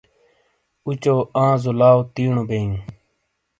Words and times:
اوچو 0.85 1.15
آںزو 1.43 1.71
لاؤ 1.79 1.99
تیݨو 2.13 2.43
بیئو۔ 2.49 2.75